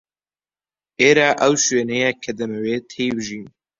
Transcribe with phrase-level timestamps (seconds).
[1.01, 3.45] ئێرە ئەو شوێنەیە کە دەمەوێت تێی بژیم.